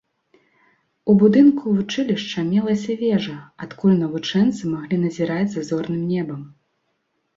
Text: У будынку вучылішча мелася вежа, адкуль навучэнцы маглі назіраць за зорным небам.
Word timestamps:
У 1.11 1.15
будынку 1.23 1.73
вучылішча 1.75 2.45
мелася 2.49 2.95
вежа, 3.03 3.37
адкуль 3.67 3.95
навучэнцы 4.03 4.63
маглі 4.73 5.01
назіраць 5.07 5.49
за 5.57 5.61
зорным 5.69 6.01
небам. 6.13 6.41